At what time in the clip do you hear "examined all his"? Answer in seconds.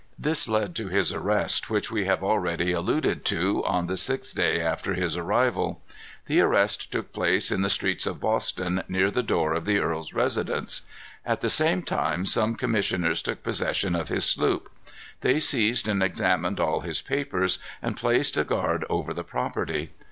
16.01-16.99